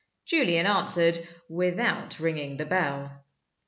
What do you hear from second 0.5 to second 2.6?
answered without ringing